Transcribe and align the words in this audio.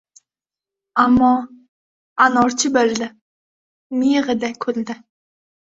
Ammo 1.03 1.29
anorchi 2.27 2.73
bildi— 2.79 3.11
miyig‘ida 4.03 4.53
kuldi. 4.67 5.03